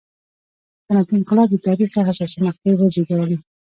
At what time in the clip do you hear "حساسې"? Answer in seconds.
2.07-2.37